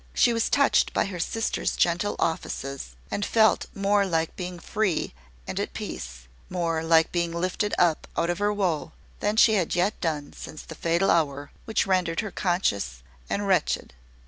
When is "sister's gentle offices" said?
1.19-2.95